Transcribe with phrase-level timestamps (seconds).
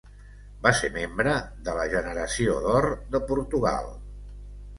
[0.61, 1.35] Va ser membre
[1.67, 3.93] de la "Generació d'or de Portugal".